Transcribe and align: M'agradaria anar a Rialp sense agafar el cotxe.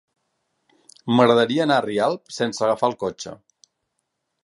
M'agradaria 1.17 1.63
anar 1.67 1.79
a 1.81 1.85
Rialp 1.87 2.35
sense 2.41 2.67
agafar 2.71 2.93
el 2.93 3.01
cotxe. 3.07 3.39